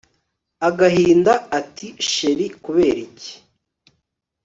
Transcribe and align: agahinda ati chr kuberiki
agahinda 0.67 1.33
ati 1.59 1.87
chr 2.09 2.39
kuberiki 2.63 3.31